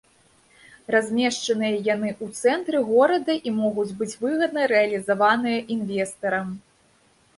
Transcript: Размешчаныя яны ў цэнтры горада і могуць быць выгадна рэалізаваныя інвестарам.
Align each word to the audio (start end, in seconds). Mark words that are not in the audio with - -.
Размешчаныя 0.95 1.75
яны 1.87 2.09
ў 2.23 2.41
цэнтры 2.41 2.81
горада 2.89 3.33
і 3.51 3.55
могуць 3.61 3.87
быць 4.03 4.11
выгадна 4.25 4.61
рэалізаваныя 4.75 5.59
інвестарам. 5.77 6.47